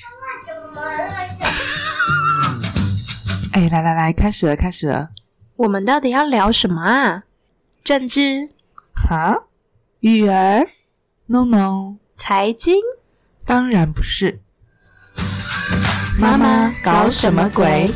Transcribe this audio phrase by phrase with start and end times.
[3.52, 5.10] 哎，来来来，开始了，开始了。
[5.56, 7.24] 我们到底要聊什么啊？
[7.82, 8.50] 政治、
[8.94, 9.44] 哈
[10.00, 10.68] 育儿、
[11.26, 12.76] ？No No，财经？
[13.44, 14.40] 当然不是。
[16.18, 17.90] 妈妈搞什么鬼？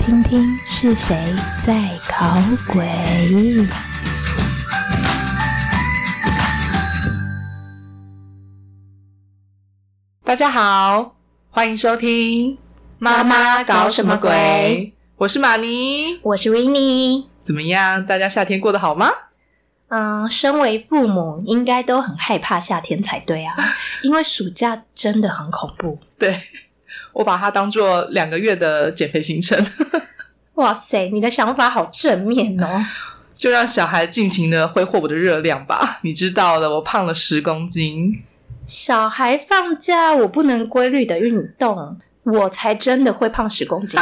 [0.00, 1.74] 听听是谁在
[2.08, 2.42] 搞
[2.72, 2.86] 鬼。
[10.26, 11.14] 大家好，
[11.50, 12.54] 欢迎收听
[12.98, 14.28] 《妈妈搞什么鬼》。
[15.18, 16.18] 我是玛尼。
[16.20, 18.04] 我是 n i 怎么样？
[18.04, 19.08] 大家夏天过得好吗？
[19.86, 23.54] 嗯，身为父母，应该都很害怕夏天才对啊，
[24.02, 25.96] 因为暑假真的很恐怖。
[26.18, 26.40] 对，
[27.12, 29.64] 我把它当做两个月的减肥行程，
[30.54, 32.84] 哇塞，你的想法好正面哦！
[33.36, 36.00] 就让小孩尽情的挥霍我的热量吧。
[36.02, 38.24] 你知道的，我胖了十公斤。
[38.66, 44.00] 小孩放假，我不能规律的运动，我才真的会胖十公斤。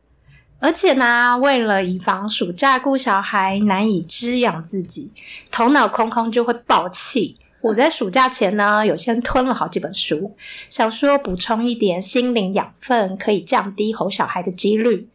[0.60, 5.12] 而且呢，为了以防暑假顾小孩难以滋养自己，
[5.52, 7.36] 头脑空空就会爆气。
[7.60, 10.34] 我在暑假前呢，有先吞了好几本书，
[10.70, 15.08] 想说补充一点心灵养分，可以降低吼小孩的几率。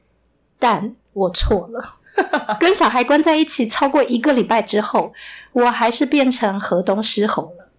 [0.60, 1.96] 但我错了，
[2.60, 5.14] 跟小孩关在一起超过一个礼拜之后，
[5.52, 7.70] 我还是变成河东狮吼了。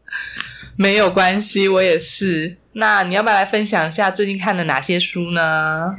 [0.76, 2.56] 没有关系，我也是。
[2.72, 5.96] 那你要不要来分享一下最近看了哪些书呢？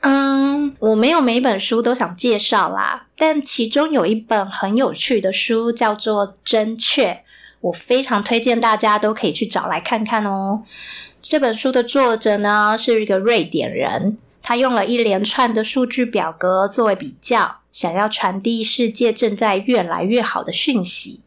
[0.00, 7.12] 嗯，我没有每一本书都想介绍啦，但其中有一本很有趣的书叫做《真确》，
[7.62, 10.62] 我非常推荐大家都可以去找来看看哦。
[11.20, 21.22] 这本书的作者呢是一个瑞典人，他用了一连串的数据表格作为比较，想要传递世界正在越来越好的讯息。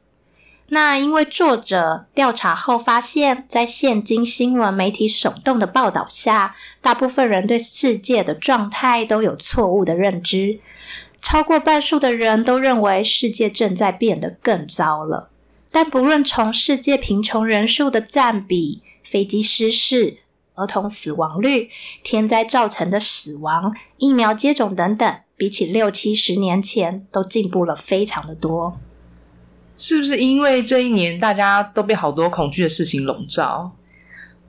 [0.72, 10.60] 那因为作者调查后发现，在现今新闻媒体耸动的报道下，大部分人对世界的状态都有错误的认知。
[11.22, 15.30] 超过半数的人都认为世界正在变得更糟了。
[15.72, 20.20] 但不论从世界贫穷人数的占比、飞机失事、
[20.54, 21.70] 儿童死亡率、
[22.04, 28.78] 天灾造成的死亡、疫苗接种等等，比起六七十年前都进步了非常的多。
[29.80, 33.72] 是不是因为这一年大家都被好多恐惧的事情笼罩？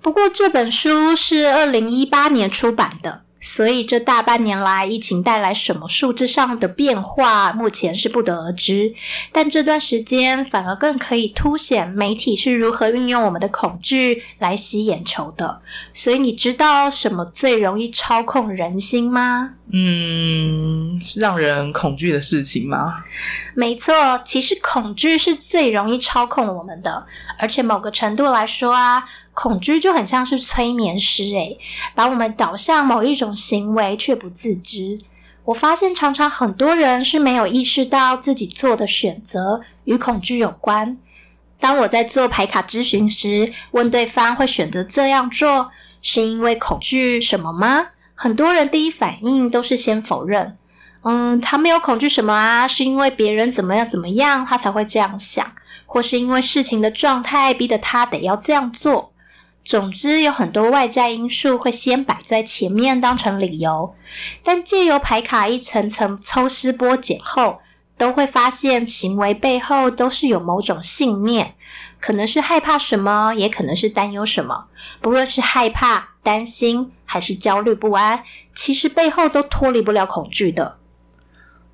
[0.02, 8.92] 不过这本书是二零一八年出版的，所以这大半年来疫情带来什么数字上的变化，目前是不得而知。
[9.32, 15.62] 但这段时间反而更可以凸显媒体是如何运用我们的恐惧来吸眼球的。
[15.94, 19.54] 所以你知道什么最容易操控人心吗？
[19.72, 22.94] 嗯，是让人恐惧的事情吗？
[23.54, 27.06] 没错，其实恐惧是最容易操控我们的，
[27.38, 29.04] 而且某个程度来说啊，
[29.42, 31.58] 恐惧就很像是催眠师，诶，
[31.94, 34.98] 把我们导向某一种行为却不自知。
[35.46, 40.98] 我发现常常很多人是没有意识到自己做的选择与恐惧有关。
[41.58, 45.70] 当我在做牌卡咨询时，问对方会选择这样做，
[46.02, 47.86] 是因为恐惧什么吗？
[48.14, 50.58] 很多人第一反应都是先否认。
[51.02, 52.68] 嗯，他没有恐惧什么啊？
[52.68, 55.50] 是因为别人怎么样怎么样，他才会这样想，
[55.86, 59.09] 或是因为事情的状态逼得他得要这样做。
[59.64, 63.94] 总之，有很多外在因素会先摆在前面当成理由，
[64.42, 67.60] 但借由牌卡一层层抽丝剥茧后，
[67.96, 71.54] 都会发现行为背后都是有某种信念，
[72.00, 74.64] 可能是害怕什么，也可能是担忧什么。
[75.00, 80.78] 不论是害怕、担心还是焦虑不安，其实背后都脱离不了恐惧的。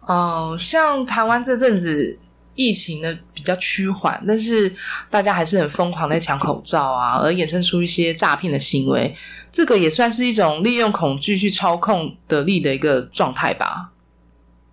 [0.01, 2.19] 哦，像台湾这阵子
[2.57, 4.75] 疫情呢比较趋缓，但是
[5.09, 9.15] 大家还是很疯狂在抢口罩啊，而衍生出一些诈骗的行为，
[9.53, 13.91] 这个也算是一种利用恐惧去操控得利的一个状态吧。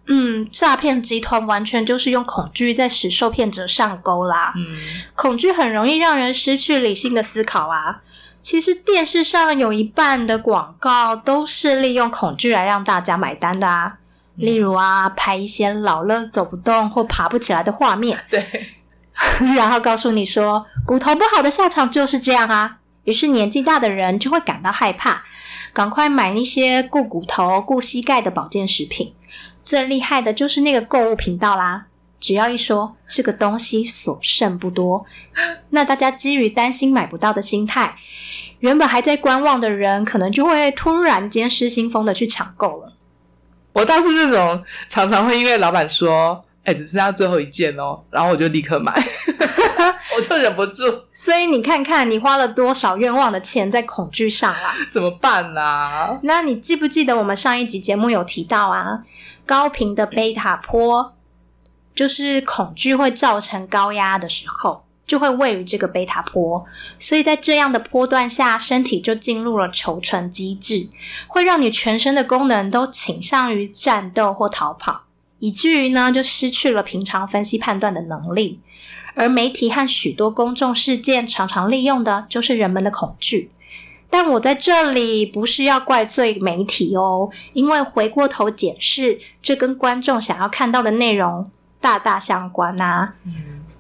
[0.08, 4.54] 嗯，诈骗集团完全就是用恐惧在使受骗者上钩啦。
[4.58, 4.78] 嗯，
[5.16, 8.02] 恐惧很容易让人失去理性的思考啊。
[8.42, 14.00] 其实电视上有一半的广告都是利用恐惧来让大家买单的啊。
[14.36, 18.46] 例如啊，拍一些老了走不动或爬不起来的画面，对，
[19.56, 22.80] 然后告诉你说骨头不好的下场就是这样啊。
[23.04, 25.24] 于是年纪大的人就会感到害怕，
[25.74, 29.14] 赶快买那些顾骨头、顾膝盖的保健食品。
[29.62, 31.86] 最厉害的就是那个购物频道啦，
[32.20, 35.06] 只要一说这个东西所剩不多，
[35.70, 37.96] 那大家基于担心买不到的心态，
[38.60, 42.93] 原本还在观望的人，可能就会突然间失心疯的去抢购了。
[43.74, 48.94] 我倒是那种常常会因为老板说，哎、只剩下最后一件哦，然后我就立刻买。
[50.16, 54.76] 我就忍不住，所以你看看，你花了多少冤枉的钱在恐惧上啦？
[54.92, 59.00] 怎么办呢、那你记不记得我们上一集节目有提到啊？
[59.46, 61.14] 高频的贝塔波，
[61.96, 66.66] 就是恐惧会造成高压的时候，就会位于这个贝塔波，
[66.98, 70.90] 所以在这样的波段下，身体就进入了求存机制，
[71.28, 75.02] 会让你全身的功能都倾向于战斗或逃跑，
[75.38, 78.60] 以至于呢，就失去了平常分析判断的能力。
[79.14, 83.52] 而媒体和许多公众事件常常利用的就是人们的恐惧。
[84.10, 91.52] 但我在这里不是要怪罪媒体哦，因为回过头检视，这跟观众想要看到的内容
[91.84, 93.16] 大大相关啊。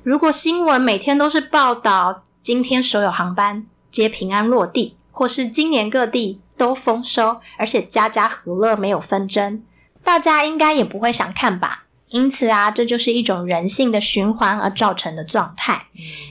[0.03, 9.63] 如果新闻每天都是报道今天所有航班皆平安落地，或是今年各地都丰收，而且家家和乐没有纷争，
[10.03, 11.85] 大家应该也不会想看吧？
[12.09, 15.85] 因此啊，这就是一种人性的循环而造成的状态。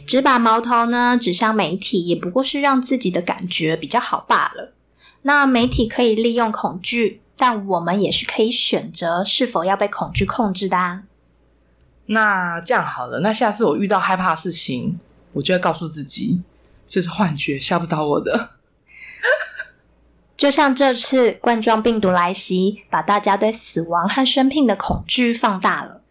[0.07, 4.75] 只把矛头呢指向媒体，也不过是让自己的感觉比较好罢了。
[5.23, 11.05] 那媒体可以利用恐惧，但我们也是可以选择是否要被恐惧控制的啊。
[12.07, 14.99] 那这样好了，那下次我遇到害怕的事情，
[15.35, 16.43] 我就要告诉自己，
[16.87, 18.51] 这是幻觉，吓不倒我的。
[20.37, 26.03] 就像这次冠状病毒来袭，把大家对死亡和生病的恐惧放大了。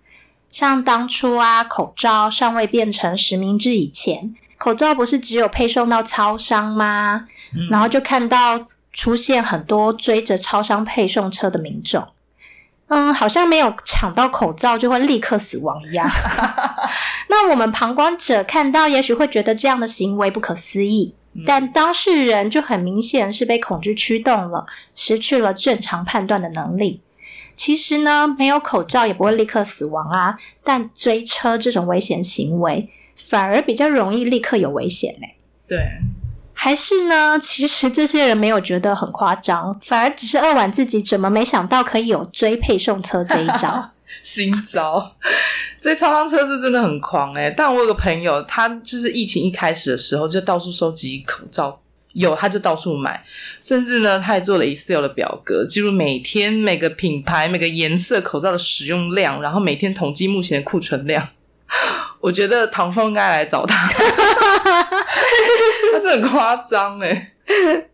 [0.49, 7.27] 像当初啊，口罩尚未变成实名制以前，口罩不是只有配送到超商吗？
[7.69, 12.07] 然后就看到出现很多追着超商配送车的民众，
[12.93, 16.05] 嗯，好像没有抢到口罩就会立刻死亡一样。
[17.29, 21.15] 那我们旁观者看到，也许会觉得这样的行为不可思议。
[21.47, 26.99] 但当事人就很明显是被恐惧驱动了，失去了正常判断的能力。
[27.55, 35.79] 其实呢，没有口罩也不会立刻死亡啊，但追车这种危险行为反而比较容易立刻有危险嘞、对，
[36.63, 37.39] 还是呢？
[37.39, 43.89] 其实这些人没有觉得很夸张，反而只是扼腕自己怎么没想到可以有追配送车这一招。
[44.21, 45.15] 新招，
[45.79, 51.81] 这超商车是真的很狂哎、但我有个朋友，他就是疫情一开始的时候就到处收集口罩，
[52.13, 53.25] 有他就到处买，
[53.59, 61.29] 甚至呢，他还做了 Excel 的表格，记录每天每个品牌、每个颜色口罩的使用量，然后每天统计目前的库存量。
[62.21, 63.89] 我觉得唐风应该来找他，
[65.93, 67.31] 他这很夸张哎。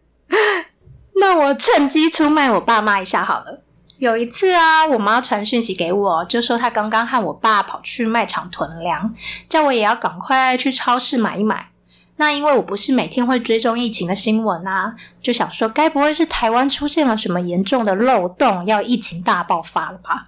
[1.20, 3.64] 那我趁机出卖我爸妈一下好了。
[3.98, 9.16] 有一次啊，我妈传讯息给我，就说她刚刚和我爸跑去卖场囤粮，
[9.50, 11.70] 叫我也要赶快去超市买一买。
[12.18, 20.24] 那因为我不是每天会追踪疫情的新闻啊，就想说该不会是台湾出现了什么严重的漏洞，要疫情大爆发了吧？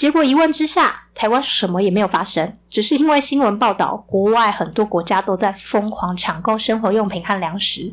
[0.00, 7.92] 结果一问之下，台湾什么也没有发生，只是因为新闻报道，国外很多国家都在疯狂抢购生活用品和粮食，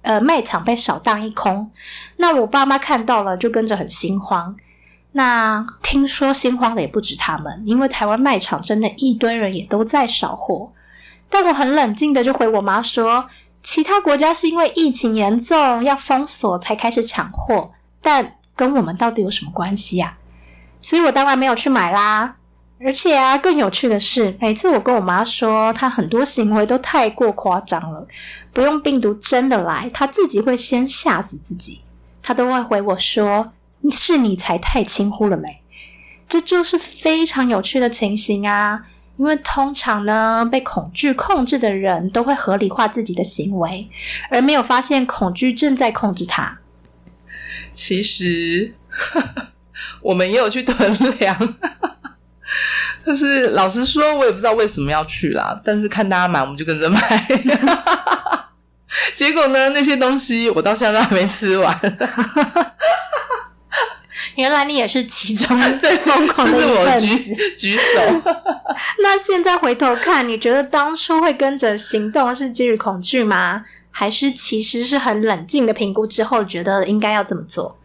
[0.00, 1.70] 呃，卖场被扫荡一空。
[2.16, 4.56] 那我爸妈看到了，就跟着很心慌。
[5.12, 10.72] 那听说心慌的也不止他们，因为台湾卖场真的一堆人也都在扫货。
[11.28, 13.26] 但我很冷静的就回我妈说，
[13.62, 20.16] 其他国家是因为疫情严重要封锁才开始抢货，但跟我们到底有什么关系啊？
[20.84, 22.36] 所以我当然没有去买啦。
[22.78, 28.06] 而且啊，更有趣的是，每次我跟我妈说，她很多行为都太过夸张了，
[28.52, 31.80] 不用病毒真的来，她自己会先吓死自己，
[32.22, 33.52] 她都会回我说
[33.90, 35.62] ：“是你才太轻忽了没？”
[36.28, 38.84] 这就是非常有趣的情形啊！
[39.16, 43.88] 因为通常呢，被恐惧控制的人都会合理化自己的行为，
[44.28, 46.58] 而没有发现恐惧正在控制他。
[47.72, 48.74] 其实
[50.04, 50.76] 我们也有去囤
[51.18, 51.54] 粮，
[53.02, 55.58] 但是老实说，我也不知道为什么要去啦。
[55.64, 57.00] 但是看大家买，我们就跟着买。
[59.14, 61.80] 结果呢，那些东西我到现在还没吃完。
[64.36, 67.34] 原来你也是其中最疯狂的我一份子。
[67.34, 67.82] 举举手。
[69.02, 73.64] 那现在回头看，你觉得当初会跟着行动是基于恐惧吗？
[73.90, 77.78] 还是其实是很冷静的评估之后，觉得应该要这么做？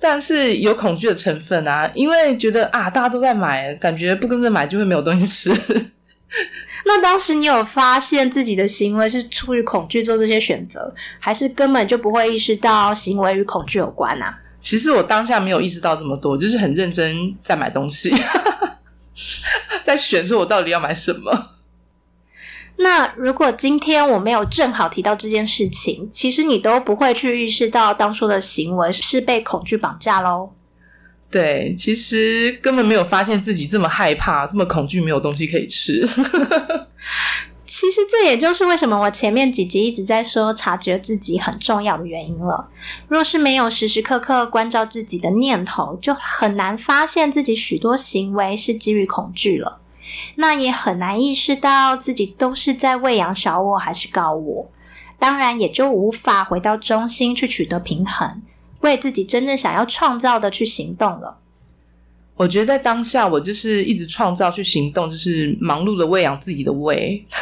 [0.00, 5.50] 但是有恐惧的成分啊，因为觉得啊，大家都在买，感觉不跟着买就会没有东西吃。
[6.84, 14.38] 那当时你有发现自己的行为是出于恐惧做这些选择，还是根本就不会意识到行为与恐惧有关啊？
[14.60, 18.14] 其实我当下没有意识到这么多，就是很认真在买东西，
[19.82, 21.57] 在选说我到底要买什么。
[22.78, 30.50] 那如果今天我没有正好提到这件事情，其实你都不会去意识到当初的行为是被恐惧绑架喽。
[31.30, 36.08] 对，其实根本没有发现自己这么害怕、这么恐惧，没有东西可以吃。
[37.66, 42.66] 其实这也就是为什么我前面几集一直在说察觉自己很重要的原因了。
[43.08, 49.80] 若是没有时时刻刻关照自己的念头，就很难发现自己许多行为是基于恐惧了。
[50.36, 54.70] 那也很难意识到自己都是在喂养小我还是高我，
[55.18, 58.42] 当然也就无法回到中心去取得平衡，
[58.80, 61.38] 为自己真正想要创造的去行动了。
[62.36, 67.26] 我觉得在当下，我就是一直创造去行动，就是忙碌的喂养自己的胃。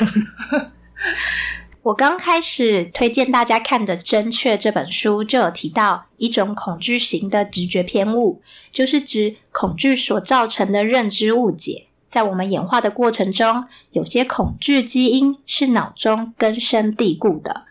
[1.82, 8.42] 我刚开始推荐大家看的《真确》这本书，就有提到一种恐惧型的直觉偏误，
[8.72, 11.85] 就是指恐惧所造成的认知误解。
[12.08, 17.66] 在我们演化的过程中，有些恐惧基因是脑中根深蒂固的。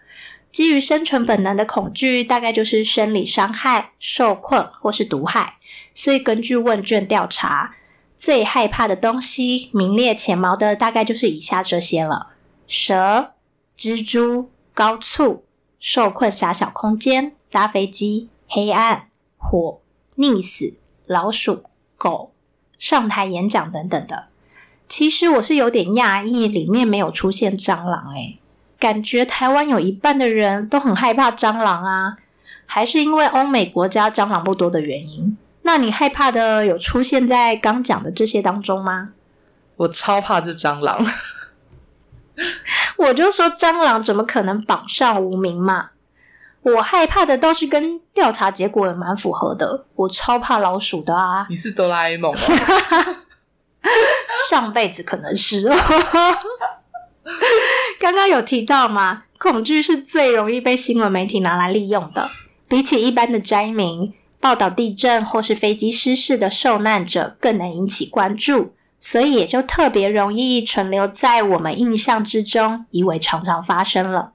[0.52, 5.56] 基于生存本能的恐惧，大概就是生理伤害、受困或是毒害。
[5.94, 7.76] 所以，根据问卷调查，
[8.16, 12.28] 最害怕的东西名列前茅的大概就是以下这些了：
[12.68, 13.34] 蛇、
[13.78, 15.44] 蜘蛛、高处、
[15.80, 19.82] 受困狭小空间、搭飞机、黑暗、火、
[20.16, 20.76] 溺死、
[21.06, 21.64] 老鼠、
[21.98, 22.32] 狗、
[22.86, 24.26] 上台演讲等等的。
[24.88, 28.14] 其实我是有点讶异，里面没有出现蟑螂。
[28.14, 28.38] 诶，
[28.78, 32.18] 感觉台湾有一半的人都很害怕蟑螂啊，
[32.68, 35.36] 还是因为欧美国家蟑螂不多的原因？
[35.64, 39.10] 那你害怕的有出现在刚讲的这些当中吗？
[39.78, 41.04] 我超怕这蟑螂，
[42.98, 45.90] 我就说蟑螂怎么可能榜上无名嘛？
[46.66, 51.46] 我害怕的倒是跟调查结果也蛮符合的，我超怕老鼠的啊！
[51.48, 52.40] 你是哆啦 A 梦吗？
[54.50, 55.70] 上辈子可能是。
[58.00, 59.26] 刚刚有提到吗？
[59.38, 62.32] 恐惧是最容易被新闻媒体拿来利用的，
[62.68, 64.12] 比起一般的灾民。
[64.40, 74.32] 报道地震或是飞机失事的受难者更能引起关注，所以也就特别容易存留在我们印象之中，以为常常发生了。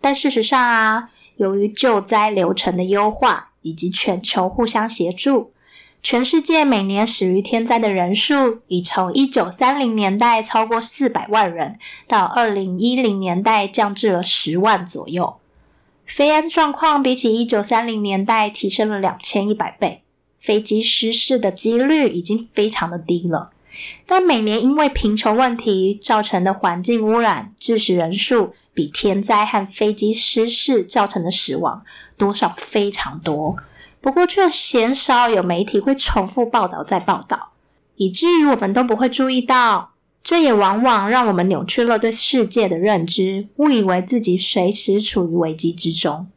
[0.00, 1.10] 但事实上啊，
[1.42, 5.52] 由于救灾流程的优化以及全球互相协助，
[6.00, 15.36] 全世界每年死于天灾的人数已从一九三零年代超过四百万人，到二零一零年代降至了十万左右。
[16.06, 20.02] 飞安状况比起一九三零年代提升了两千一百倍，
[20.38, 23.50] 飞机失事的几率已经非常的低了。
[24.06, 31.82] 但每年因为贫穷问题造成的环境污染致使人数，比天灾和飞机失事造成的死亡
[32.16, 33.56] 多上非常多。
[34.00, 37.52] 不过却鲜少有媒体会重复报道再报道，
[37.96, 39.90] 以至于我们都不会注意到。
[40.24, 46.28] 这也往往让我们扭曲了对世界的认知，误以为自己随时处于危机之中。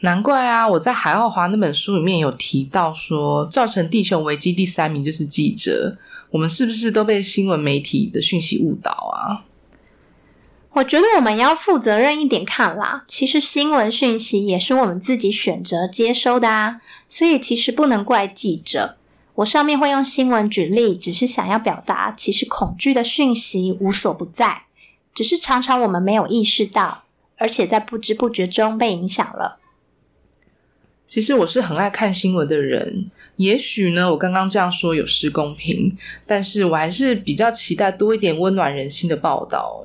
[0.00, 0.68] 难怪啊！
[0.68, 5.98] 我在海奥华那本书里面有提到说，造成地球危机第三名就是记者。
[6.30, 9.44] 我们是不是都被新闻媒体的讯息误导啊？
[10.74, 13.04] 我觉得我们要负责任一点看啦。
[13.06, 18.96] 其实新闻讯息也是我们自己选择接收的啊，所以其实不能怪记者。
[19.36, 24.64] 我上面会用新闻举例，只是想要表达，其实恐惧的讯息无所不在，
[25.14, 27.04] 只是常常我们没有意识到，
[27.36, 29.58] 而且在不知不觉中被影响了。
[31.06, 35.96] 其实我是很爱看新闻的人，也许呢，我刚刚这样说有失公平，
[36.26, 39.84] 但是我还是比较期待多一点温暖人心的报道。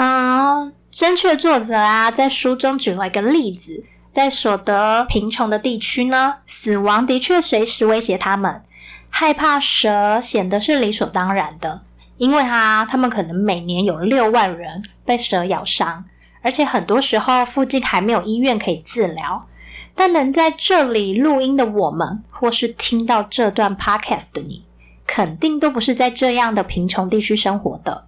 [0.00, 3.84] 啊，正确作者啊，在书中举了一个例子。
[4.10, 8.62] 在所得贫穷的地区呢，死亡的确随时威胁他们。
[9.10, 11.82] 害怕蛇显得是理所当然的，
[12.16, 16.06] 因为哈，他们可能每年有六万人被蛇咬伤，
[16.40, 19.46] 而且很多时候附近还没有医院可以治疗。
[19.94, 24.64] 但能在这里录音的我们，或是听到这段 podcast 的你，
[25.06, 28.06] 肯定都不是在这样的贫穷地区生活的，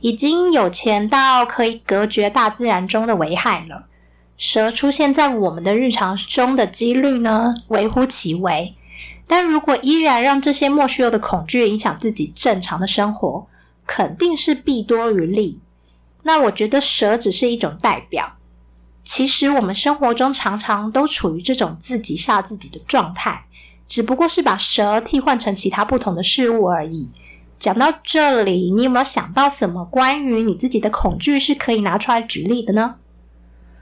[0.00, 3.86] 已经有钱到可以隔绝大自然中的危害了。
[4.36, 8.74] 蛇出现在我们的日常中的几率呢，微乎其微。
[9.26, 13.46] 但如果依然让这些莫须有的恐惧影响自己正常的生活，
[13.86, 15.60] 肯定是弊多于利。
[16.22, 18.32] 那我觉得蛇只是一种代表。
[19.04, 23.44] 其实我们生活中常常都处于这种自己吓自己的状态，
[23.86, 27.08] 只不过是把蛇替换成其他不同的事物而已。
[27.60, 32.94] 讲到这里，你有没有想到什么关于你自己的恐惧是可以拿出来举例的呢？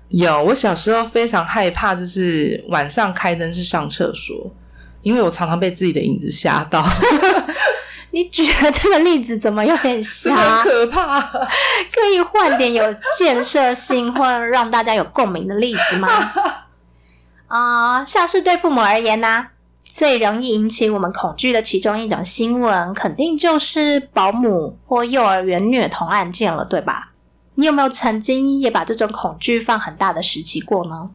[0.08, 4.50] 有，我小时候非常害怕，就是晚上开灯是上厕所，
[5.02, 6.84] 因为我常常被自己的影子吓到。
[8.10, 10.62] 你举的这个例子怎么有点瞎？
[10.64, 11.20] 可怕！
[11.20, 12.82] 可以换点有
[13.18, 16.08] 建设性或让大家有共鸣的例子吗？
[17.46, 19.48] 啊，像是对父母而言呢，
[19.88, 27.12] 最容易引起我们恐惧的其中一种新闻，肯定就是保姆或幼儿园虐童案件了，对吧？
[27.54, 31.10] 你有没有曾经也把这种恐惧放很大的时期过呢？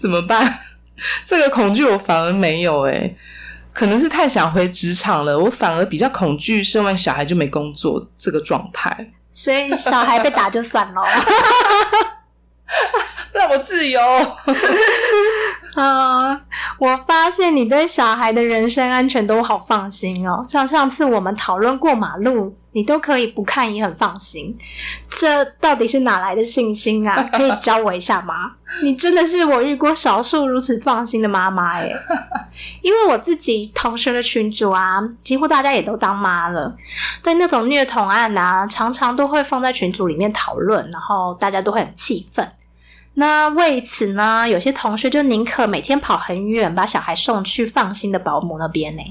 [0.00, 0.60] 怎么办？
[1.24, 3.16] 这个恐惧我反而没有诶，
[3.72, 9.12] 可能是太想回职场了，我反而比较恐惧生完小孩就没工作这个状态。
[9.28, 11.02] 所以小孩被打就算了，
[13.32, 14.00] 让我自由。
[15.76, 16.40] 啊！
[16.78, 20.44] 我发现你对小孩的人身安全都好放心哦。
[20.48, 24.56] 像上次我们讨论过马路，你都可以不看也很放心。
[25.18, 27.22] 这到底是哪来的信心啊？
[27.32, 28.54] 可以教我一下吗？
[28.82, 31.96] 你真的是我遇过少数如此放心的妈妈耶
[32.82, 36.74] 因为我自己同学的群主啊，几乎大家也都当妈了。
[37.22, 42.46] 对那种虐童案啊，常常都会放在群组里面讨论，然后大家都会很气愤。
[43.18, 49.02] 那为此呢，有些同学就宁可每天跑很远，把小孩送去放心的保姆那边呢。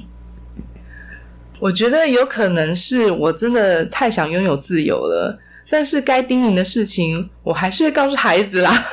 [1.60, 5.40] 我觉得有可能是我真的太想拥有自由了，
[5.72, 8.86] 但是该叮咛的事情，我还是会告诉孩子啦。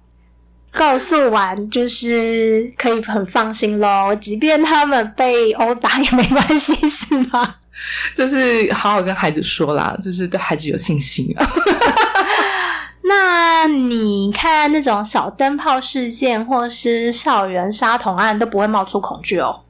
[0.72, 7.56] 告诉完就是可以很放心喽，即便他们被殴打也没关系，是吗？
[8.14, 11.46] 就是好好跟孩子说啦，就是对孩子有信心啊。
[13.10, 19.62] 那你看那种小灯泡事件，或是校园杀童案，都不会冒出恐惧哦？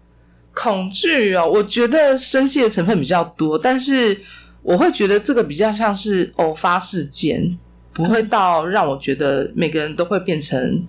[0.53, 4.21] 恐惧哦，我觉得生气的成分比较多，但是
[4.63, 7.59] 我会觉得这个比较像是偶发事件，
[7.95, 10.87] 不会到让我觉得每个人都会变成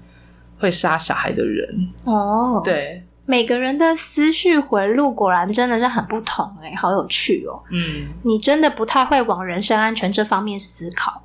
[0.60, 2.62] 会杀小孩的人哦。
[2.65, 7.63] 对，每个人的思绪回路果然真的是很不同哎，好有趣哦。
[7.72, 11.24] 嗯，你真的不太会往人身安全这方面思考。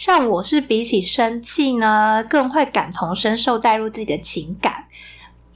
[0.00, 4.86] 像我是比起生气呢，更会感同身受，带入自己的情感，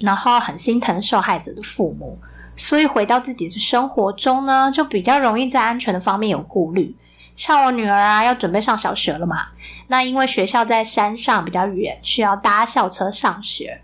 [0.00, 2.18] 然后很心疼受害者的父母，
[2.54, 6.94] 所以回到自己的生活中呢，就比较容易在安全的方面有顾虑。
[7.34, 9.46] 像我女儿啊，要准备上小学了嘛，
[9.86, 13.80] 那因为学校在山上比较远，需要搭校车上学，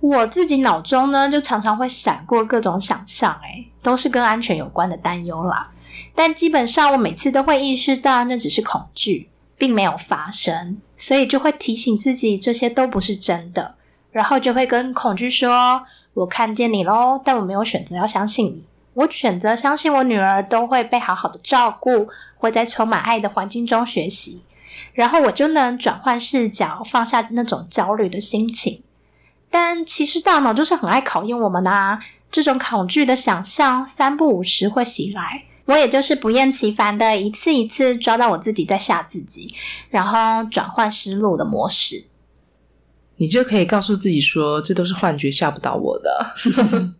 [0.00, 5.70] 我自己脑中呢就常常会闪过各种想象，诶都是跟安全有关的担忧啦。
[6.14, 9.30] 但基本上我每次都会意识到，那只是恐惧。
[9.62, 13.76] 并没有发生，所以就会提醒自己这些都不是真的，
[14.10, 24.42] 然后就会跟恐惧说：“我看见你喽，但我没有选择要相信你，我选择相信我女儿都会被好好的照顾，会在充满爱的环境中学习，
[24.94, 28.82] 然后我就能转换视角，放下那种焦虑的心情。
[29.48, 32.00] 但其实大脑就是很爱考验我们啊，
[32.32, 39.54] 这种恐惧的想象三不五时会袭来。”我也就是不厌其烦的一次一次抓到我自己在吓自己，
[39.90, 42.06] 然后转换思路的模式。
[43.16, 46.34] 你就可以告诉自己说，这都是幻觉，吓不到我的。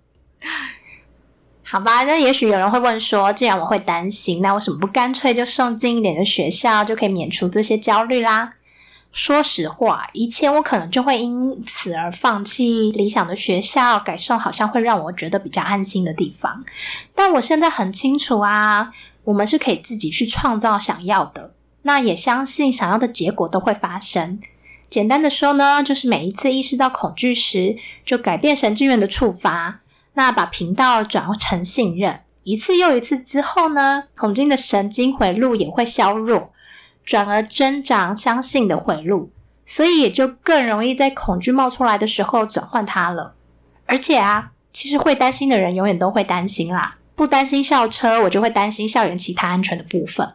[1.62, 8.54] 好吧，那也许有人会问说，既然我会担心，那为什么不干脆就送近一点的学校，就可以免除这些焦虑啦？
[9.12, 16.64] 说实话，以前我可能就会因此而放弃理想的学校，改送好像会让我觉得比较安心的地方。
[17.14, 18.90] 但我现在很清楚啊，
[19.24, 24.40] 我们是可以自己去创造想要的，那也相信想要的结果都会发生。
[24.88, 29.80] 简单的说呢，就是每一次意识到恐惧时，就改变神经元的触发，
[30.14, 36.51] 那把频道转成信任，一次又一次之后呢，恐惊的神经回路也会削弱。
[37.04, 39.30] 转而增长相信的回路，
[39.64, 43.34] 所以也就更容易在恐惧冒出来的时候转换它了。
[43.86, 46.98] 而且啊，其实会担心的人永远都会担心啦。
[47.14, 50.34] 不担心校车，我就会担心校园其他安全的部分。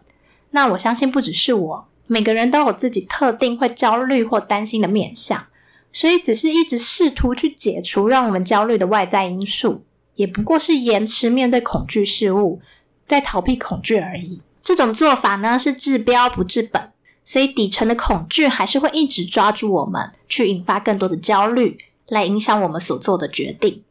[0.52, 5.48] 那我相信不只是我，每个人都有自己特定会焦虑或担心的面相。
[5.92, 9.84] 所以只是一直试图去解除让我们焦虑的外在因素，
[10.16, 12.62] 也不过是延迟面对恐惧事物，
[13.08, 14.42] 在逃避恐惧而已。
[14.68, 16.92] 这种做法呢是治标不治本，
[17.24, 21.78] 所以底层的恐惧还是会一直抓住我们，去引发更多的焦虑，
[22.08, 23.82] 来影响我们所做的决定。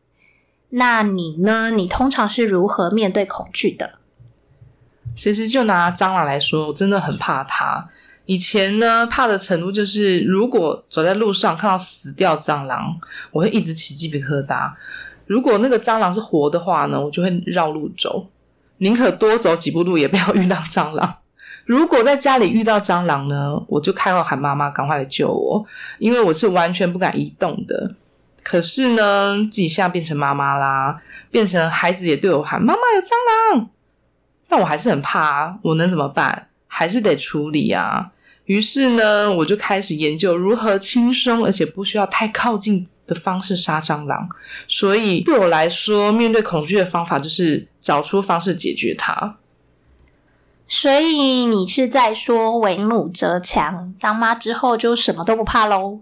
[0.69, 1.71] 那你呢？
[1.71, 3.95] 你通常是如何面对恐惧的？
[5.17, 7.89] 其实就拿蟑螂来说，我真的很怕它。
[8.27, 12.95] 以前呢，怕的程度就是，如果走在路上看到死掉蟑螂，
[13.33, 14.71] 我会一直起鸡皮疙瘩。
[15.25, 18.27] 如果那个蟑螂是活的话呢，我就会绕路走。
[18.79, 21.17] 宁可多走几步路，也不要遇到蟑螂。
[21.65, 25.67] 如果在家里遇到蟑螂呢，我就开口喊妈妈，赶快来救我，
[25.99, 27.95] 因为我是完全不敢移动的。
[28.45, 33.71] 可是呢，自己现在变成妈妈啦，变成孩子也对我喊妈妈有蟑螂，
[34.49, 36.49] 但我还是很怕，我能怎么办？
[36.69, 38.13] 还是得处理啊。
[38.45, 44.29] 于是呢，我就开始研究如何轻松而且不需要太靠近的方式杀蟑螂，
[44.69, 49.37] 所以对我来说，面对恐惧的方法就是找出方式解决它。
[50.67, 56.01] 所以你是在说为母则强，当妈之后就什么都不怕喽？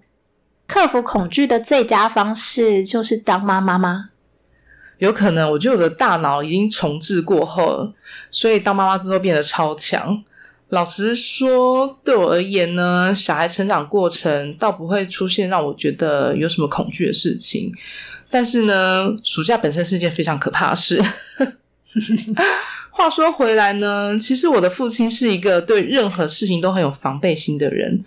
[0.67, 4.09] 克服恐惧的最佳方式就是当妈妈吗？
[4.97, 7.93] 有可能，我觉得我的大脑已经重置过后了，
[8.31, 10.25] 所以当妈妈之后变得超强。
[10.71, 17.71] 老实说，对我而言呢，小孩成长过程倒不会出现让我觉得有什么恐惧的事情。
[18.31, 21.05] 但是呢，暑假本身是件非常可怕的事。
[22.91, 28.05] 话说回来呢，其实我的父亲是一个对任何事情都很有防备心的人，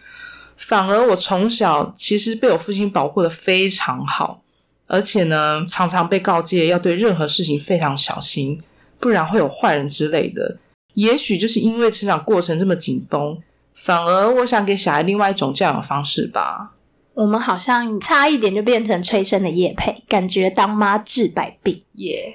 [0.56, 4.42] 反而我从小其实被我父亲保护的非常好，
[4.88, 8.60] 而且呢，常常被告诫要对任何事情非常小心，
[9.00, 10.58] 不然会有坏人之类的。
[10.94, 13.38] 也许就是因为成长过程这么紧绷，
[13.74, 16.72] 反而我想给小孩另外一种教养方式吧。
[17.14, 22.34] 我们好像差一点就变成催生的叶配，感觉当妈治百病耶。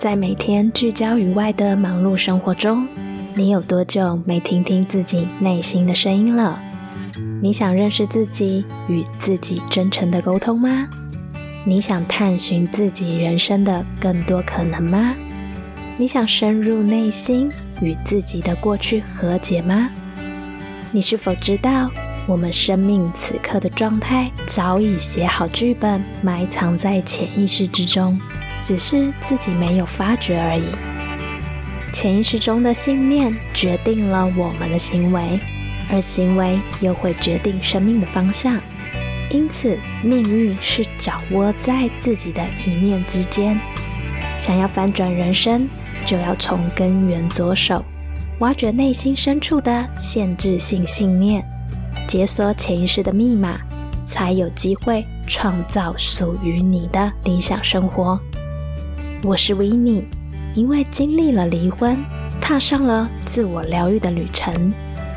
[0.00, 2.88] 在每天聚焦于外的忙碌生活中，
[3.34, 6.58] 你有多久没听听自己内心的声音了？
[7.42, 10.88] 你想认识自己，与自己真诚的沟通吗？
[11.66, 15.14] 你想探寻自己人生的更多可能吗？
[15.98, 19.90] 你想深入内心，与自己的过去和解吗？
[20.92, 21.90] 你是否知道，
[22.26, 28.18] 我们生命此刻的状态早已写好剧本，埋藏在潜意识之中？
[28.60, 30.64] 只是自己没有发觉而已。
[31.92, 35.40] 潜意识中的信念决定了我们的行为，
[35.90, 38.60] 而行为又会决定生命的方向。
[39.30, 43.58] 因此，命运是掌握在自己的一念之间。
[44.36, 45.68] 想要翻转人生，
[46.04, 47.84] 就要从根源着手，
[48.38, 51.44] 挖掘内心深处的限制性信念，
[52.08, 53.60] 解锁潜意识的密码，
[54.04, 58.18] 才有机会创造属于你的理想生活。
[59.22, 60.02] 我是维尼，
[60.54, 62.02] 因为经历了离婚，
[62.40, 64.72] 踏上了自我疗愈的旅程，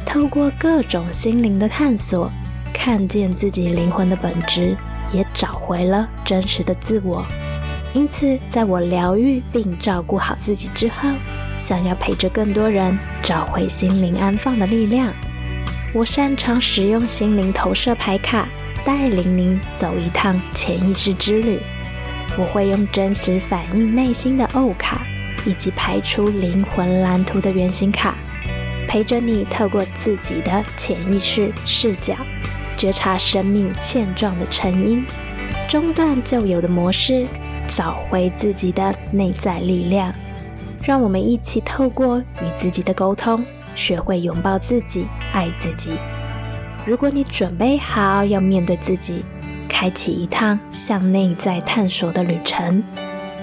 [0.06, 2.30] 透过各种心灵的探索，
[2.74, 4.76] 看见自己灵魂的本质，
[5.14, 7.26] 也找回了真实的自我。
[7.94, 11.08] 因此，在我疗愈并照顾好自己之后，
[11.58, 15.14] 想要陪着更多人找回心灵安放的力量，
[15.94, 18.50] 我擅长使用心灵投射牌卡，
[18.84, 21.62] 带领您走一趟潜意识之旅。
[22.36, 25.06] 我会用真实反映内心的欧卡，
[25.46, 28.16] 以及排出灵魂蓝图的原型卡，
[28.88, 32.16] 陪着你透过自己的潜意识视角，
[32.76, 35.06] 觉察生命现状的成因，
[35.70, 37.28] 中断旧有的模式，
[37.68, 40.12] 找回自己的内在力量。
[40.84, 45.92] 让我们一起透过与自己的沟通，学会拥抱自己，爱自己。
[46.84, 49.24] 如果你准备好要面对自己。
[49.74, 52.84] 开启一趟向内在探索的旅程，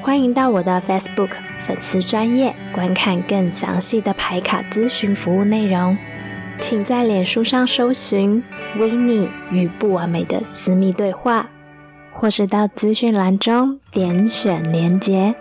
[0.00, 5.98] 欢迎到我的 Facebook 粉丝专业观看更详细的排卡咨询服务内容。
[6.60, 8.42] 请在脸书上搜寻
[8.78, 11.50] “维尼与不完美的私密对话”，
[12.14, 15.34] 或是到资讯栏中点选连接。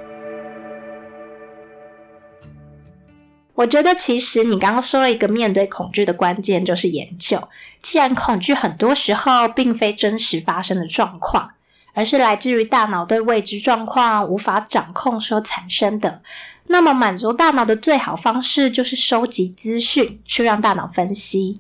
[3.59, 7.45] 我觉得，其实你刚刚说了一个面对恐惧的关键，就是研究。
[7.81, 11.51] 既然恐惧很多时候并非真实发生的状况，
[11.93, 16.21] 而是来自于大脑对未知状况无法掌控所产生的，
[16.67, 21.57] 那么满足大脑的最好方式就是收集资讯，去让大脑分析。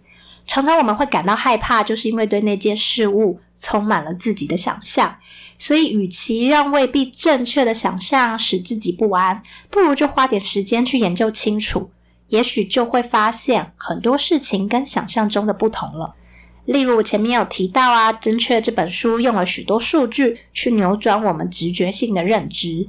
[0.47, 5.17] 常常我们会感到害怕，就是因为对那件事物充满了自己的想象。
[5.61, 11.91] 所以，与其让未必正确的想象使自己不安，不如就花点时间去研究清楚，
[12.29, 16.15] 也许就会发现很多事情跟想象中的不同了。
[16.63, 22.87] 例如，我前面有提到啊，《正确》这本书用了许多数据去扭转我们直觉性的认知，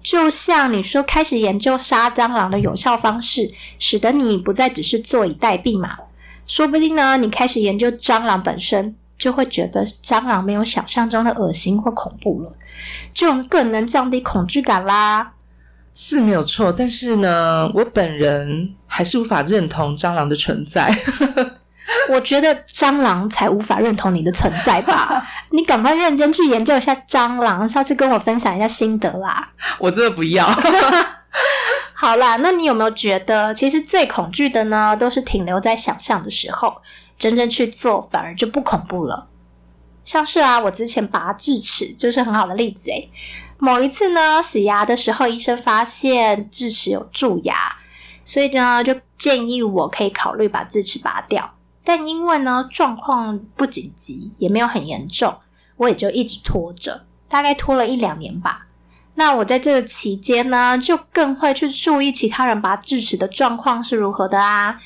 [0.00, 3.50] 就像你说，开始研究杀蟑螂的有效方式，
[3.80, 5.96] 使得你不再只是坐以待毙嘛？
[6.46, 8.94] 说不定呢，你开始研究蟑螂本身。
[9.20, 12.52] 就会觉得蟑螂没有想象中的恶心或恐怖了，
[13.14, 15.32] 就更能降低恐惧感啦。
[15.94, 20.90] 是没有错，但是呢，我本人还是无法认同蟑螂的存在。
[22.08, 25.22] 我觉得蟑螂才无法认同你的存在吧？
[25.50, 29.50] 你赶快认真去研究一下蟑螂，下次跟我分享一下心得啦。
[29.78, 30.48] 我真的不要。
[31.92, 36.80] 好啦，那你有没有觉得，其实最恐惧的呢，都是停留在想象的时候？
[37.20, 39.28] 真正去做反而就不恐怖了，
[40.02, 43.10] 像是啊，我之前拔智齿就是很好的例子诶。
[43.58, 47.76] 某一次呢，洗牙的时候，医生发现智齿有蛀牙，
[48.24, 51.54] 所以呢就建议我可以考虑把智齿拔掉。
[51.84, 55.36] 但因为呢状况不紧急，也没有很严重，
[55.76, 58.66] 我也就一直拖着，大概拖了一两年吧。
[59.16, 64.80] 那我在这个期间呢，就更会去注意其他人拔智齿的状况是如何的啊。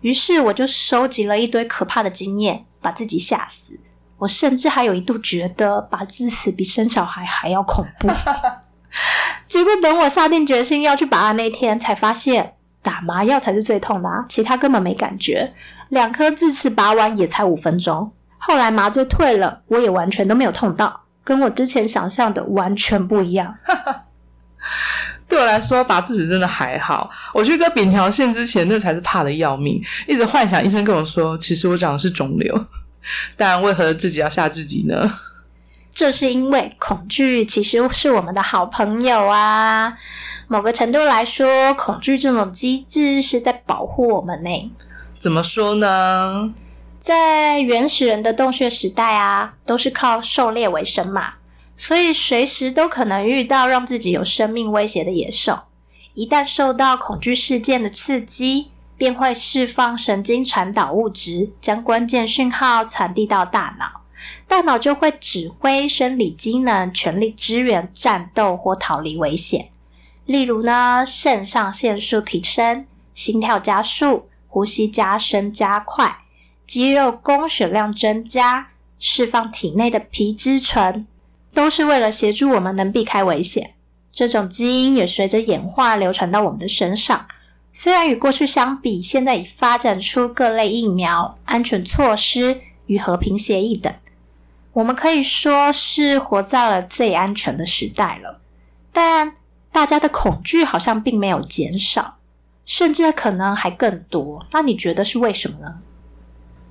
[0.00, 3.78] 于是我就收集了一堆可怕的经验，把自己吓死。
[4.18, 8.08] 我甚至还有一度觉得拔智齿比生小孩还要恐怖。
[9.48, 15.54] 结果等我下定决心要去拔的那天，才发现打麻药才是最痛的啊，其他根本没感觉。
[15.88, 21.02] 两颗智齿拔完也才五分钟，后来麻醉退了，我也完全都没有痛到。
[21.24, 23.56] 跟我之前想象的完全不一样。
[25.30, 27.08] 对我来说，拔智齿真的还好。
[27.32, 32.66] 我去割扁条线之前，那才是怕的要命，一直幻想医生跟我说，其实我长的是肿瘤。
[33.36, 35.18] 但为何自己要吓自己呢？
[35.94, 39.94] 这是因为恐惧其实是我们的好朋友啊。
[40.48, 44.72] 某个程度来说，恐惧这种机制是在保护我们呢。
[45.18, 46.52] 怎么说呢？
[46.98, 51.34] 在原始人的洞穴时代啊，都是靠狩猎为生嘛，
[51.80, 55.60] 所以随时都可能遇到让自己有生命威胁的野兽。
[56.12, 64.02] 一旦受到恐惧事件的刺激，便会释放神经传导物质，将关键讯号传递到大脑，
[64.46, 69.70] 大脑就会指挥生理机能全力支援战斗或逃离危险。
[70.26, 76.18] 例如呢，肾上腺素提升，心跳加速，呼吸加深加快。
[76.66, 81.06] 肌肉供血量增加，释放体内的皮质醇，
[81.52, 83.74] 都是为了协助我们能避开危险。
[84.12, 87.26] 这种基因也随着演化流传到我们的身上。
[87.72, 93.92] 虽然与过去相比，现在已发展出各类疫苗、安全措施与和平协议等，
[94.72, 98.40] 我们可以说是活在了最安全的时代了。
[98.92, 99.34] 但
[99.70, 102.16] 大家的恐惧好像并没有减少，
[102.66, 104.44] 甚至可能还更多。
[104.50, 105.78] 那你觉得是为什么呢？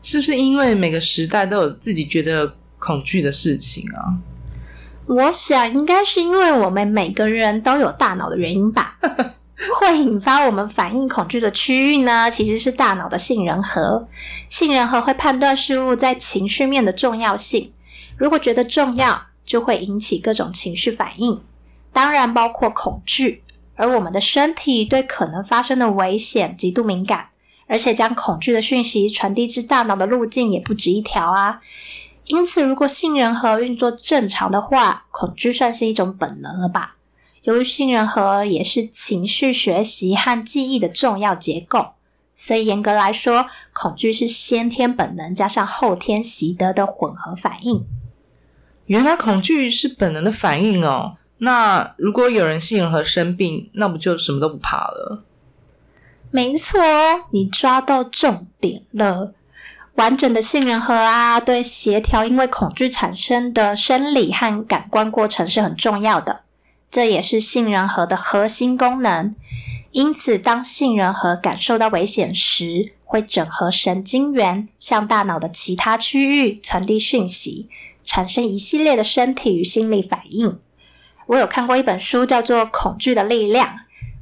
[0.01, 4.19] 是不是因为每个时代都有自己觉得恐惧的事情啊？
[5.09, 8.95] 我想应该是因为我们每个人都有大脑的原因吧。
[9.79, 14.07] 会引发我们反应恐惧的区域呢，其实是大脑的杏仁核。
[14.49, 17.73] 杏仁核会判断事物在情绪面的重要性，
[18.17, 21.41] 如果觉得重要，就会引起各种情绪反应，
[21.91, 23.41] 当然包括恐惧。
[23.75, 27.29] 而我们的身体对可能发生的危险极度敏感。
[27.71, 31.61] 而且将恐惧的讯息传递至大脑的路径也不止一条啊！
[32.29, 36.97] 因此，如果杏仁核运作正常的话，恐惧算是一种本能了吧？
[37.41, 41.93] 由于杏仁核也是情绪学习和记忆的重要结构，
[42.35, 47.83] 所以严格来说，恐惧是先天本能加上后天习得的混合反应。
[48.85, 51.17] 原来恐惧是本能的反应哦！
[51.39, 55.23] 那如果有人杏仁核生病，那不就什么都不怕了？
[56.29, 56.79] 没错，
[57.31, 59.33] 你抓到重点了。
[59.99, 66.43] 完整的杏仁核啊，对协调因为恐惧产生的生理和感官过程是很重要的，
[66.89, 69.35] 这也是杏仁核的核心功能。
[69.91, 77.67] 因此，当杏仁核感受到危险时，会整合神经元，向大脑的其他区域传递讯息，
[78.05, 80.57] 产生一系列的身体与心理反应。
[81.25, 83.67] 我有看过一本书，叫做《恐惧的力量》。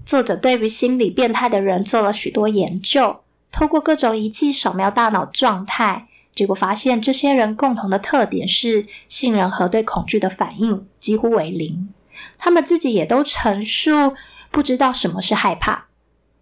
[0.04, 3.20] 作者对于心理变态的人做了许多研究，
[3.58, 11.91] 透过各种仪器扫描大脑状态，结果发现这些人共同的特点是杏仁核对恐惧的反应几乎为零。
[12.38, 14.13] 他们自己也都陈述
[14.52, 15.86] 不知道什么是害怕，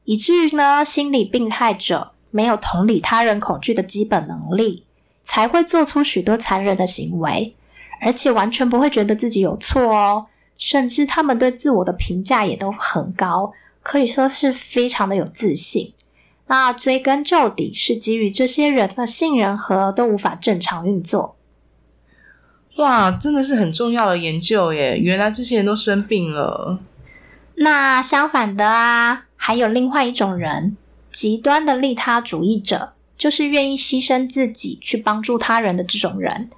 [0.03, 4.83] 以至于呢，心理病态者没有同理他人恐惧的基本能力，
[5.23, 7.55] 才会做出许多残忍的行为，
[8.01, 10.25] 而且完全不会觉得自己有错哦。
[10.57, 15.93] 甚至他们对自我的评价也都很高，可以说是非常的有自信。
[16.47, 21.35] 那追根究底，是基于这些人的杏仁核都无法正常运作。
[22.77, 24.97] 哇，真的是很重要的研究耶！
[24.97, 26.79] 原来这些人都生病了。
[27.55, 30.75] 那相反的啊，还有另外一种人，
[31.11, 36.49] 极端的利他主义者，就是愿意牺牲自己去帮助他人的这种人。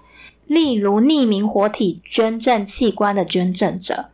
[0.48, 4.10] 例如，匿名活体捐赠器官的捐赠者，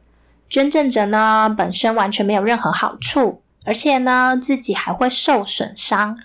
[0.49, 6.19] 捐赠者呢本身完全没有任何好处，而且呢自己还会受损伤，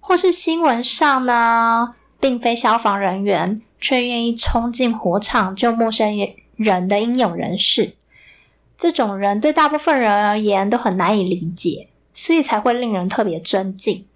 [0.00, 6.14] 或是新闻上呢并非消防人员，却愿意冲进火场救陌生
[6.56, 7.94] 人的英勇人士，
[8.78, 14.06] 这种人对大部分人而言都很难以理解，所以才会令人特别尊敬。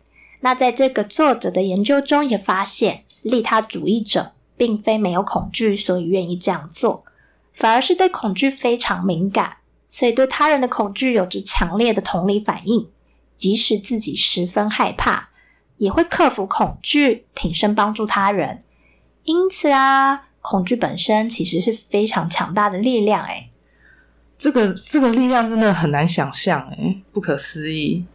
[0.40, 4.32] 那在这个作者的研究中也发现，利他主义者。
[4.60, 7.02] 并非没有恐惧，所以愿意这样做，
[7.54, 9.56] 反而是对恐惧非常敏感，
[9.92, 12.88] 所以对他人的恐惧有着强烈的同理反应，
[13.34, 15.30] 即使自己十分害怕，
[15.78, 18.60] 也会克服恐惧，挺身帮助他人。
[19.24, 23.24] 因此啊，恐惧本身其实是非常强大的力量。
[23.26, 23.50] 诶
[24.38, 28.06] 这个这个力量真的很难想象，诶不可思议。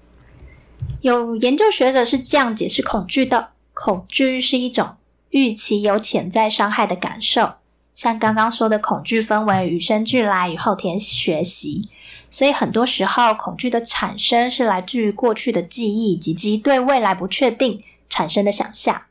[1.02, 4.96] 有研究学者是这样解释恐惧的：恐惧是一种
[5.32, 7.56] 预期有潜在伤害的感受。
[7.96, 11.82] 像刚刚说的，恐惧分为与生俱来与后天学习，
[12.30, 17.80] 所以很多时候恐惧的产生是来自于过去的记忆以及对未来不确定
[18.10, 19.04] 产生的想象。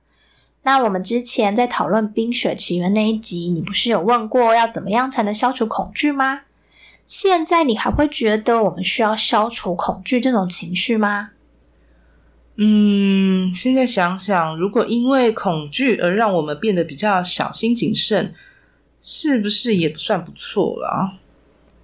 [0.65, 6.43] 那我们之前在讨论《冰雪奇缘》那一集，你不是有问过要怎么样才能消除恐惧吗？
[7.07, 11.31] 现在你还会觉得我们需要消除恐惧这种情绪吗？
[12.57, 18.33] 嗯，现在想想，如果因为恐惧而让我们变得比较小心谨慎。
[19.07, 21.19] 是不是也不算不错了？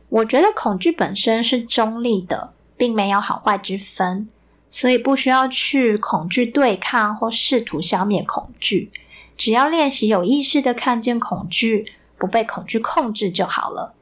[0.08, 4.26] 我觉得恐惧本身是中立的，并没有好坏之分，
[4.70, 8.90] 所以不需要去恐惧对抗或试图消灭恐惧。
[9.36, 11.84] 只要练习有意识的看见恐惧，
[12.16, 13.94] 不被恐惧控制就好了。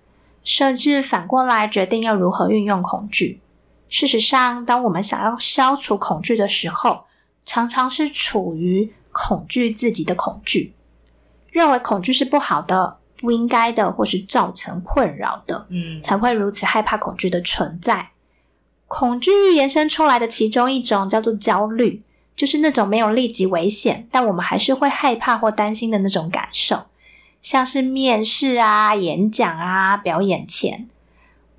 [0.44, 3.40] 设置反过来决定要如何运用恐惧。
[3.88, 7.06] 事实上，当我们想要消除恐惧的时候，
[7.44, 10.72] 常常是处于恐惧自己的恐惧，
[11.50, 12.97] 认为恐惧是不好的。
[13.18, 18.10] 不应该的，或是造成困扰的，嗯，才会如此害怕恐惧的存在。
[18.86, 22.02] 恐惧延伸出来的其中一种叫做焦虑，
[22.34, 26.84] 就是那种没有立即危险，但我们还是会害怕或担心的那种感受，
[27.42, 30.88] 像是面试啊、演讲啊、表演前，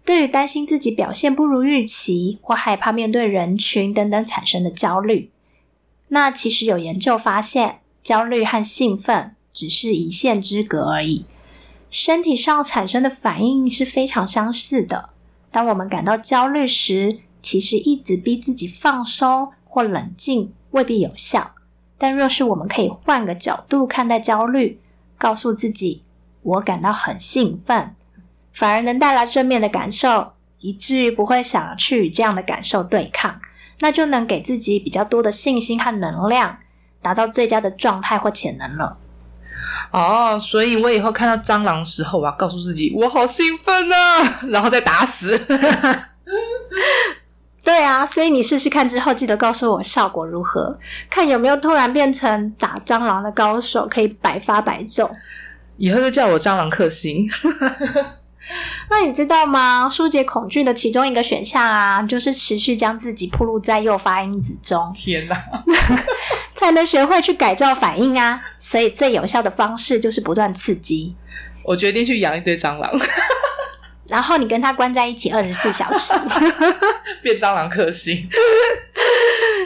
[0.03, 5.29] 对于担心自己表现不如预期或害怕面对人群等等产生的焦虑。
[6.07, 11.25] 那其实有研究发现，焦虑和兴奋只是一线之隔而已。
[11.89, 15.09] 身体上产生的反应是非常相似的。
[15.51, 21.51] 当我们感到焦虑时，其实一直逼自己放松或冷静未必有效。
[21.97, 24.79] 但若是我们可以换个角度看待焦虑，
[25.17, 26.03] 告诉自己
[26.43, 27.95] “我感到很兴奋”，
[28.53, 33.41] 反而能带来正面的感受，以至于不会想去与这样的感受对抗，
[33.79, 36.59] 那就能给自己比较多的信心和能量，
[37.01, 38.97] 达到最佳的状态或潜能了。
[39.91, 45.37] 哦，所以我以后看到蟑螂的时候，我要告诉自己我好兴奋啊， 然后再打死。
[47.63, 55.09] 对啊，所以你试试看之后，记得告诉我效果如何，看有没有突然变成打蟑螂的高手，可以百发百中。
[55.77, 57.29] 以后就叫我蟑螂克星。
[58.89, 59.89] 那你知道吗？
[59.91, 64.91] 疏解恐惧的其中一个选项啊，就是持续将自己暴露在诱发因子中。
[64.95, 65.35] 天哪！
[66.55, 68.41] 才能学会去改造反应啊！
[68.57, 71.15] 所以最有效的方式就是不断刺激。
[71.63, 72.91] 我决定去养一堆蟑螂，
[74.07, 76.13] 然后你跟他关在一起二十四小时，
[77.23, 78.27] 变蟑螂克星。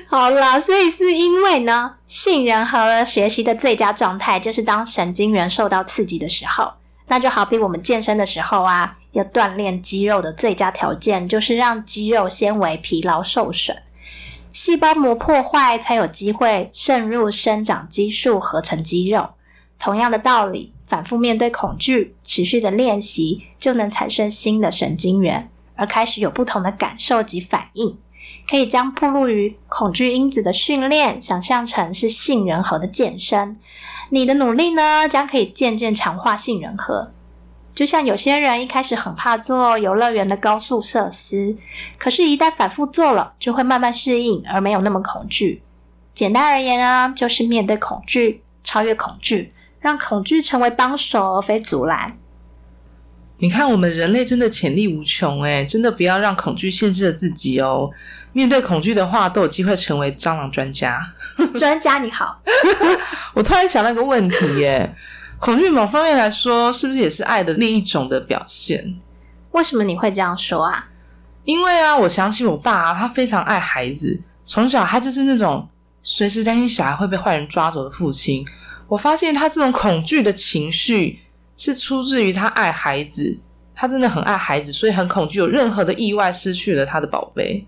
[0.08, 6.74] 好啦，所以是因为呢，杏仁核学习的最佳状态就是当神经元受到刺激的时候。
[7.08, 13.78] 那就好比我们健身的时候啊，要锻炼肌肉的最佳条件就是让肌肉纤维疲劳受损，
[14.52, 19.30] 细胞膜破坏，才有机会渗入生长激素，合成肌肉。
[19.78, 27.98] 同样的道理，反复面对恐惧，持续的练习，就能产生新的神经元，而开始有不同的感受及反应。
[28.50, 33.58] 可以将暴露于恐惧因子的训练想象成是杏仁核的健身。
[34.10, 37.12] 你的努力呢，将可以渐渐强化杏仁核。
[37.74, 41.58] 就像有些人一开始很怕做游乐园的高速设施，
[41.98, 45.64] 可是，一旦反复做了，就会慢慢适应，而没有那么恐惧。
[46.14, 52.16] 简单而言啊，就是面对恐惧，超越恐惧，让恐惧成为帮手而非阻拦。
[53.38, 57.90] 你看，我们人类真的潜力无穷诶，真的不要让恐惧限制了自己哦。
[58.34, 61.02] 面对恐惧的话，都有机会成为蟑螂专家。
[61.58, 62.42] 专家你好，
[63.34, 64.96] 我突然想到一个问题耶：
[65.40, 68.96] 恐惧某方面来说，是不是也是爱的另一种的表现？
[69.52, 70.88] 为什么你会这样说啊？
[71.46, 75.70] 因为啊，我想起我爸，他非常爱孩子，从小他就是那种
[76.02, 78.46] 随时担心小孩会被坏人抓走的父亲。
[78.88, 81.20] 我发现他这种恐惧的情绪
[81.58, 83.38] 是出自于他爱孩子，
[83.76, 87.66] 他真的很爱孩子，所以很恐惧有任何的意外失去了他的宝贝。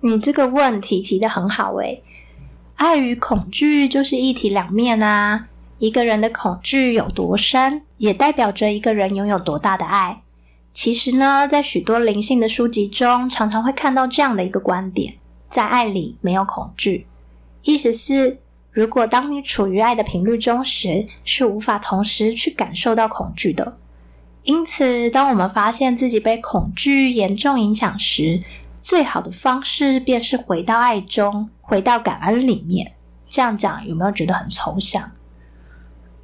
[0.00, 2.02] 你这个问题提的很好诶，
[2.76, 5.48] 爱与恐惧就是一体两面啊。
[5.78, 10.22] 一个人的恐惧有多深，也代表着一个人拥有多大的爱。
[10.72, 15.14] 其实呢，在许多灵性的书籍中，常常会看到这样的一个观点：
[15.48, 17.06] 在爱里没有恐惧。
[17.62, 18.38] 意思是，
[18.70, 23.76] 如果当你处于爱的频率中时，是无法同时去感受到恐惧的。
[24.44, 28.40] 因此，当我们发现自己被恐惧严重影响时，
[28.88, 32.94] 最好的方式便是回到爱中，回到感恩里面。
[33.28, 35.10] 这样讲有没有觉得很抽象？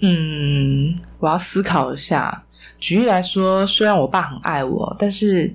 [0.00, 2.44] 嗯，我要思考一下。
[2.78, 5.54] 举例来说，虽然我爸很爱我，但是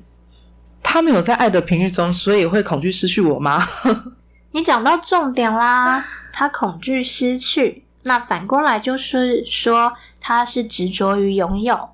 [0.83, 3.67] 他没有在爱的频率中，所以会恐惧失去我吗？
[4.53, 11.89] 你讲到重点啦，他恐惧失去，那反过来就是说他是执着于拥有。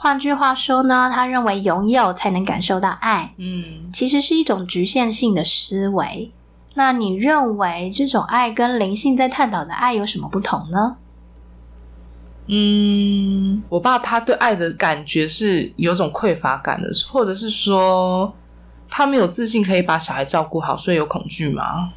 [0.00, 6.30] 换句话说呢，他认为拥有才能感受到爱，嗯，其实是一种局限性的思维。
[6.74, 10.96] 那你认为这种爱跟灵性在探讨的爱有什么不同呢？
[12.46, 18.32] 嗯，我爸他对爱的感觉是有种匮乏感的，或者是说
[18.88, 21.92] 他没有自信可以把小孩照顾好，所以有恐惧吗？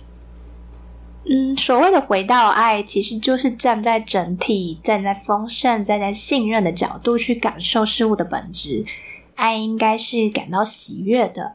[1.24, 8.84] 嗯，所谓的回到爱，其实就是站在整体、站在丰盛、站在信任的角度去感受事物的本质。
[9.36, 11.54] 爱应该是感到喜悦的，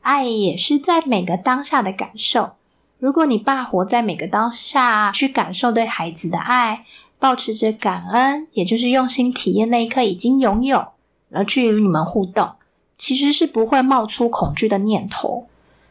[0.00, 2.54] 爱也是在每个当下的感受。
[2.98, 6.84] 如果你爸活在每个当下去感受对孩子的爱，
[7.18, 10.88] 保持着感恩，也就是用心体验那一刻已经拥有，
[11.30, 12.52] 而去与你们互动，
[12.98, 15.46] 其实是不会冒出恐惧的念头。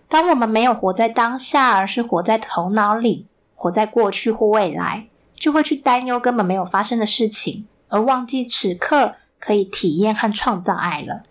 [0.08, 3.26] 当我们没有活在当下，而是活在头脑里，
[3.56, 11.24] 活在过去或未来，就会去担忧根本没有发生的事情，而忘记此刻可以体验和创造爱了。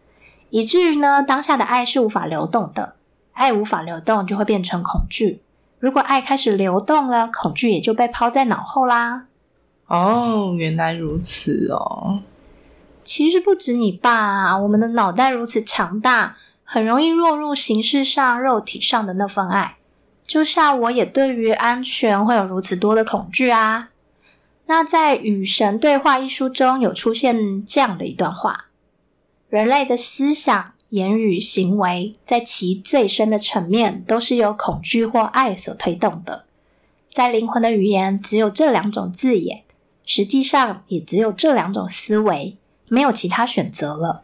[0.50, 2.94] 以至于呢，当下的爱是无法流动的，
[3.32, 5.42] 爱无法流动，就会变成恐惧。
[5.78, 9.26] 如果爱开始流动了，恐惧也就被抛在脑后啦。
[9.86, 12.22] 哦，原来如此哦。
[13.02, 16.36] 其实不止你爸，我们的脑袋如此强大。
[16.74, 19.76] 很容易落入形式上、肉体上的那份爱，
[20.26, 23.90] 就像我也对于安全会有如此多的恐惧啊。
[24.66, 28.64] 那在《与神对话》一书中有出现这样的一段话：
[29.48, 36.44] 人类的思想、言语、行为，在其最深的层面，都是由恐惧或爱所推动的。
[37.08, 39.62] 在灵魂的语言，只有这两种字眼，
[40.04, 42.56] 实际上也只有这两种思维，
[42.88, 44.22] 没有其他选择了。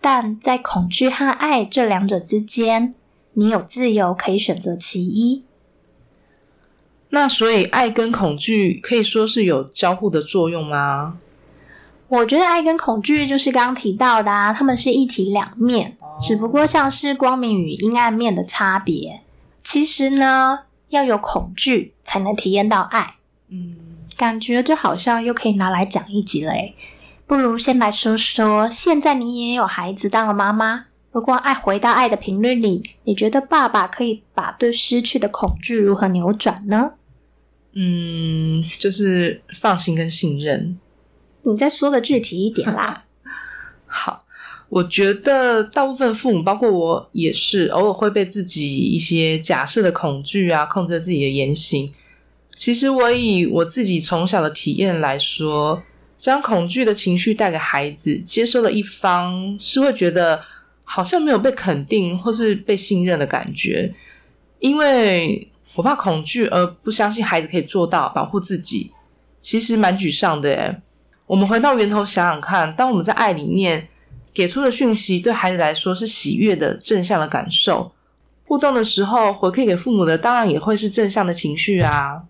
[0.00, 2.94] 但在恐惧和爱这两者之间，
[3.34, 5.44] 你有自由可以选择其一。
[7.10, 11.18] 那所以，爱跟恐惧可以说是有交互的作用吗？
[12.08, 19.22] 我觉得爱跟恐惧就是刚刚提到的，啊，他们是一体两面，只不过像是光明与阴暗面的差别。
[19.64, 23.16] 其实呢，要有恐惧才能体验到爱。
[23.48, 23.76] 嗯，
[24.16, 26.74] 感觉这好像又可以拿来讲一集了诶
[27.26, 30.86] 不如先来说说，现在你也有孩子当了妈妈。
[31.10, 36.92] 如果爱回到爱的频率里，你觉得爸爸可以把对失去的恐惧如何扭转呢？
[37.72, 40.78] 嗯，就是放心跟信任。
[41.42, 43.04] 你再说的具体一点啦。
[43.86, 44.24] 好，
[44.68, 51.92] 我觉得大部分父母，包括我也是，偶尔会被自己一些假设的恐惧啊，控制自己的言行。
[52.54, 55.82] 其实我以我自己从小的体验来说。
[56.18, 60.42] 将恐惧的情绪带给孩子，接收的一方是会觉得
[60.84, 63.94] 好像没有被肯定或是被信任的感觉，
[64.60, 68.90] 因为我怕恐惧而不相信孩子可以做到保护自己，
[69.40, 70.80] 其实蛮沮丧的诶
[71.26, 73.88] 我们回到源头想想看，当我们在爱里面
[74.32, 77.92] 给出的讯息对孩子来说是喜悦的正向的感受，
[78.44, 82.22] 互动的时候回馈给父母的当然也会是正向的情绪啊。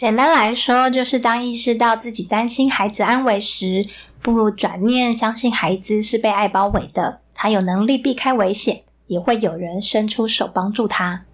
[0.00, 3.86] 简单来说，就是当意识到自己担心孩子安危时，
[4.22, 11.26] 不如转念相信孩子是被爱包围的，他有能力避开危险，也会有人伸出手帮助他。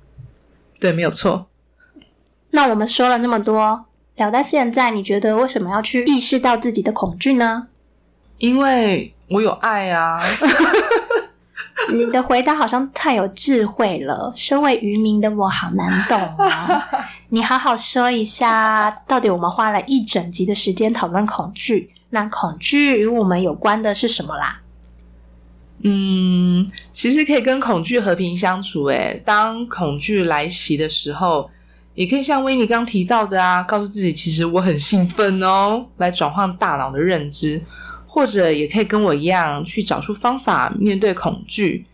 [0.81, 1.47] 对，没有错。
[2.51, 3.85] 那我们说了那么多，
[4.17, 7.69] 聊到现在，你觉得为什么要去意识到自己的恐惧呢？
[8.39, 10.21] 因为我有爱啊。
[11.93, 16.89] 你的回答好像太有智慧了，身为渔民的我好难懂啊！
[17.29, 24.61] 你好好说一下，到底我们花了一整集的时间讨论恐惧，那恐惧与我们有关的是什么啦？
[25.83, 28.85] 嗯，其实可以跟恐惧和平相处。
[28.85, 31.51] 诶，当恐惧来袭的时候，
[31.95, 37.63] 也可以像维尼刚提到的啊，告诉自己其实我很兴奋哦，来转换大脑的认知。
[38.17, 41.85] 或者也可以跟我一样去找出方法面对恐惧，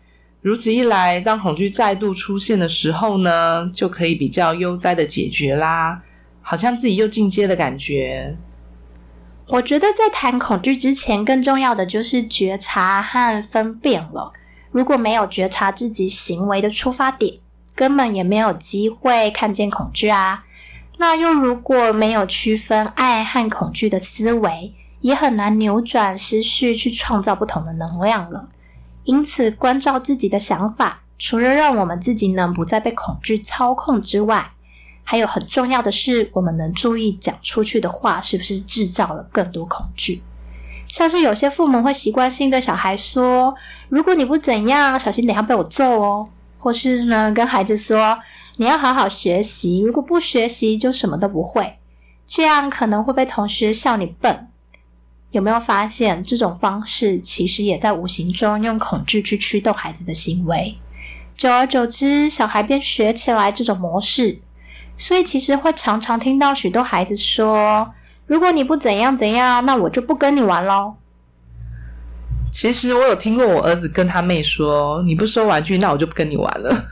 [0.41, 6.01] 如此一来，当恐惧再度出现的时候呢，就可以比较悠哉的解决啦，
[6.41, 8.37] 好像自己又进阶的感觉。
[9.49, 14.31] 我觉得在谈恐惧之前，更重要的就是觉察和分辨了。
[14.71, 17.33] 如果没有觉察自己行为的出发点，
[17.75, 20.45] 根本也没有机会看见恐惧啊。
[20.99, 24.73] 那又如果没有区分爱和恐惧的思维，
[25.03, 28.47] 也很难扭转思绪，去创造不同的能量了。
[29.03, 34.51] 因此，关照自己的想法，除了让我们自己能不再被恐惧操控之外，
[35.03, 40.23] 还有很重要的是，我们能注意讲出去的话是不是制造了更多恐惧。
[40.87, 43.53] 像是有些父母会习惯性对小孩说
[43.89, 46.25] ：“如果你不怎样，小心等下被我揍哦。”
[46.57, 48.17] 或是呢，跟孩子说
[48.55, 51.79] ：“你要好好学习，如果不学习就什么都不会。”
[52.25, 54.47] 这样可能会被同学笑你笨。
[55.33, 60.77] 有没有发现这种方式其实也在无形中用恐惧去驱动孩子的行为？
[61.35, 64.39] 久而久之，小孩便学起来这种模式。
[64.95, 67.91] 所以其实会常常听到许多孩子说
[68.27, 70.93] ：“如果你不怎样怎样，那我就不跟你玩喽。”
[72.53, 76.85] 其实我有听过我儿子跟他妹说：“你不收玩具，那我就不跟你玩了。”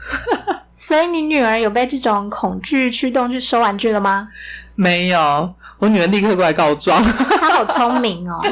[0.73, 4.29] 所以你女儿有被这种恐惧驱动去收玩具了吗？
[4.73, 7.03] 没有，我女儿立刻过来告状。
[7.03, 8.39] 她好聪明哦。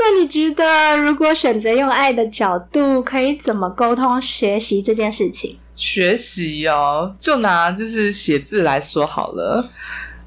[0.00, 5.58] 那你觉得，如果选择用爱的角度，可以怎么沟通学习这件事情？
[5.74, 9.68] 学习哦，就拿就是写字来说好了。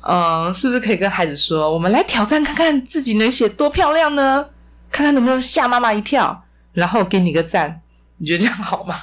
[0.02, 4.48] 嗯，是不是可以跟孩子说，我们来挑战看看自己能写多漂亮呢？
[4.92, 6.44] 看看能不能吓妈妈一跳，
[6.74, 7.82] 然后给你个赞？
[8.18, 8.94] 你觉得这样好吗？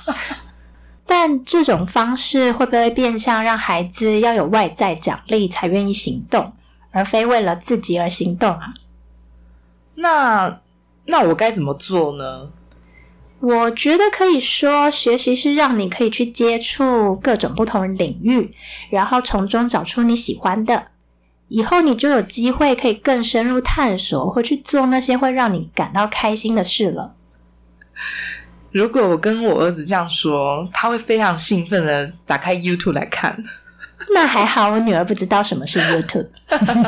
[1.10, 6.52] 但这种方式会不会变相让孩子要有外在奖励才愿意行动，
[6.90, 8.74] 而非为了自己而行动啊？
[9.94, 10.60] 那
[11.06, 12.50] 那我该怎么做呢？
[13.40, 18.50] 我觉得可以说，学习是让你可以去接触各种不同的领域，
[18.90, 20.88] 然后从中找出你喜欢的，
[21.48, 27.14] 以后你就有机会可以更深入探索，或去做那些会让你感到开心的事了。
[28.70, 33.42] 如果我跟我儿子这样说，他会非常兴奋的打开 YouTube 来看。
[34.14, 36.28] 那还好，我女儿不知道什么是 YouTube。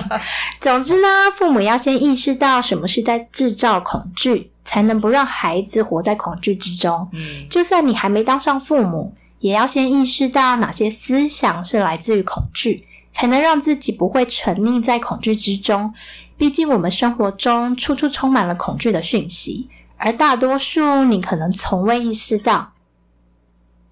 [0.61, 4.51] 总之呢，父母要先意识到什么是在制造恐惧。
[4.63, 7.09] 才能不让孩子活在恐惧之中。
[7.13, 15.93] 嗯，就算你还没当上父母，也要先意识到哪些思想是来自于恐惧，才能让自己不会沉溺在恐惧之中。
[16.37, 19.69] 毕竟我们生活中处处充满了恐惧的讯息，
[20.03, 22.73] 而大多数你可能从未意识到。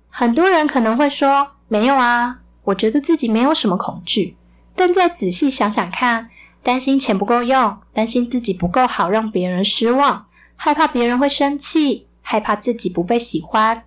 [0.08, 4.36] 很多人可能会说：“没有啊，我觉得自己没有什么恐惧。”
[4.74, 6.30] 但再仔细想想看，
[6.62, 10.26] 担心钱不够用，担心自己不够好，让别人失望。
[10.56, 13.84] 害怕别人会生气，害怕自己不被喜欢，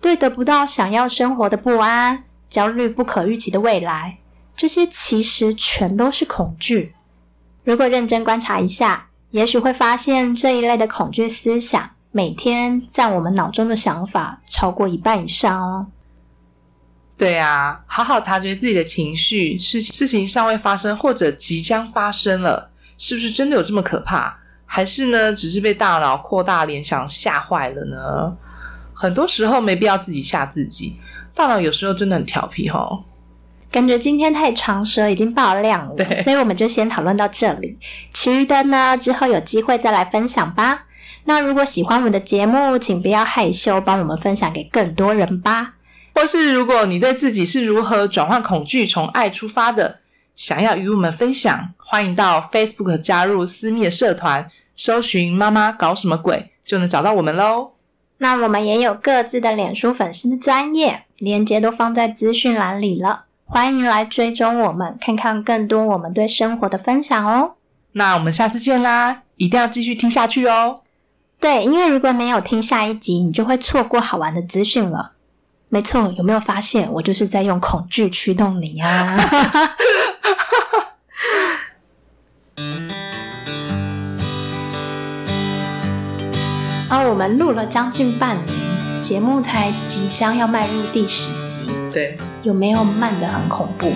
[0.00, 4.18] 对得不到想要生活的不安，焦虑不可预期的未来，
[4.54, 6.94] 这些其实全都是恐惧。
[7.64, 15.86] 如果认真观察一下，也许会发现这一类的恐惧思想，每天在我们脑中的想法超过一半以上哦。
[17.16, 24.38] 对啊，好好察觉自己的情绪，事事情尚未发生或者即将发生了，是不是真的有这么可怕？
[24.66, 28.36] 还是呢，只是被大脑扩大联想吓坏了呢？
[28.92, 30.98] 很多时候没必要自己吓自己，
[31.34, 33.02] 大脑有时候真的很调皮哈。
[33.72, 37.78] 感觉今天太长舌已经爆量了，所以我们就先讨论到这里。
[38.12, 40.84] 其余的呢，之后有机会再来分享吧。
[41.24, 45.76] 那如果喜欢我们的节目，请不要害羞，帮我们分享给更多人吧。
[46.14, 50.00] 或是如果你对自己是如何转换恐惧，从爱出发的，
[50.36, 54.46] 想要与我们分享，欢迎到 Facebook 加入私密的社团。
[54.76, 57.72] 搜寻“妈妈搞什么鬼”就能找到我们喽。
[58.18, 67.56] 那我们也有各自的脸书粉丝专业，链接都放在资讯栏里了，欢迎来追踪我们，看看更多我们对生活的分享哦。
[67.92, 70.80] 那我们下次见啦，一定要继续听下去哦。
[71.38, 75.12] 对，因为如果没有听下一集，你就会错过好玩的资讯了。
[75.68, 79.18] 没错，有没有发现我就是在用恐惧驱动你啊？
[86.88, 91.81] 而 我们录了将近半年，节目才即将要迈入第十集。
[91.92, 93.92] 对，有没有慢的很恐怖？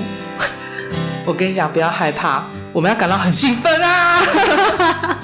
[1.24, 2.42] 我跟你讲，不要害怕，
[2.72, 4.20] 我们要感到很兴奋啊！